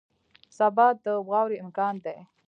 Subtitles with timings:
[0.57, 2.17] سبا د واورې امکان دی